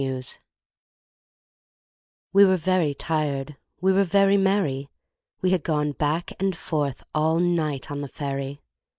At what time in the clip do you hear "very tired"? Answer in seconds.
2.57-3.57